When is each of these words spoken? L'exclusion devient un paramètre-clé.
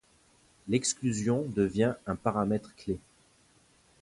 L'exclusion 0.67 1.43
devient 1.49 1.93
un 2.07 2.15
paramètre-clé. 2.15 2.97